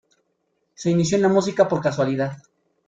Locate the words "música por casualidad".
1.29-2.35